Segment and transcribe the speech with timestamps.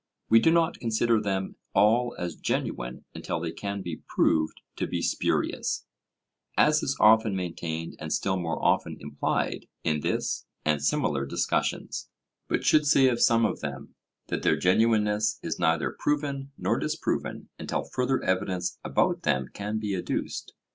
[0.29, 4.99] We do not consider them all as genuine until they can be proved to be
[4.99, 5.85] spurious,
[6.57, 12.09] as is often maintained and still more often implied in this and similar discussions;
[12.47, 13.93] but should say of some of them,
[14.25, 19.95] that their genuineness is neither proven nor disproven until further evidence about them can be
[19.95, 20.55] adduced.